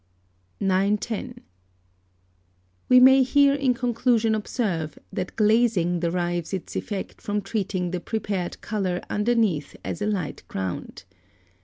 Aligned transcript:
910. 0.59 1.43
We 2.89 2.99
may 2.99 3.21
here 3.21 3.53
in 3.53 3.75
conclusion 3.75 4.33
observe, 4.33 4.97
that 5.13 5.35
glazing 5.35 5.99
derives 5.99 6.55
its 6.55 6.75
effect 6.75 7.21
from 7.21 7.43
treating 7.43 7.91
the 7.91 7.99
prepared 7.99 8.61
colour 8.61 9.01
underneath 9.11 9.75
as 9.85 10.01
a 10.01 10.07
light 10.07 10.41
ground. 10.47 11.03